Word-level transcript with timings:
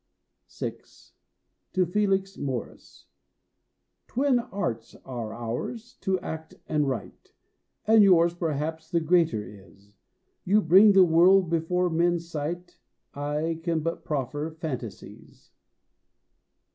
VI. 0.49 0.77
To 1.73 1.85
Felix 1.85 2.35
Morris. 2.35 3.05
Twin 4.07 4.39
arts 4.39 4.95
are 5.05 5.31
ours, 5.35 5.93
to 6.01 6.19
act 6.21 6.55
and 6.67 6.89
write, 6.89 7.33
And 7.85 8.01
yours, 8.01 8.33
perhaps, 8.33 8.89
the 8.89 8.99
greater 8.99 9.45
is; 9.47 9.93
You 10.43 10.59
bring 10.59 10.93
the 10.93 11.05
world 11.05 11.51
before 11.51 11.91
men's 11.91 12.27
sight, 12.27 12.79
I 13.13 13.59
can 13.61 13.81
but 13.81 14.03
proffer 14.03 14.49
fantasies. 14.49 15.51